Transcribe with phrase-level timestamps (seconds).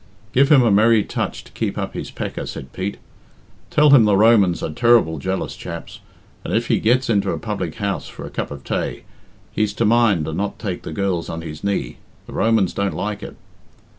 [0.33, 2.97] "Give him a merry touch to keep up his pecker," said Pete.
[3.69, 5.99] "Tell him the Romans are ter'ble jealous chaps,
[6.43, 9.03] and, if he gets into a public house for a cup of tay,
[9.53, 13.21] he's to mind and not take the girls on his knee the Romans don't like
[13.21, 13.35] it."